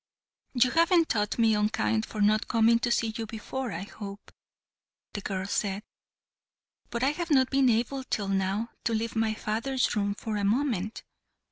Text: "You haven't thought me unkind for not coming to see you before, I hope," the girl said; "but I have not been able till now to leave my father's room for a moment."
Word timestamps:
"You 0.55 0.71
haven't 0.71 1.09
thought 1.09 1.37
me 1.37 1.53
unkind 1.53 2.07
for 2.07 2.21
not 2.21 2.47
coming 2.47 2.79
to 2.79 2.89
see 2.91 3.13
you 3.15 3.27
before, 3.27 3.71
I 3.71 3.83
hope," 3.83 4.31
the 5.13 5.21
girl 5.21 5.45
said; 5.45 5.83
"but 6.89 7.03
I 7.03 7.11
have 7.11 7.29
not 7.29 7.51
been 7.51 7.69
able 7.69 8.03
till 8.05 8.27
now 8.29 8.71
to 8.85 8.95
leave 8.95 9.15
my 9.15 9.35
father's 9.35 9.95
room 9.95 10.15
for 10.15 10.37
a 10.37 10.43
moment." 10.43 11.03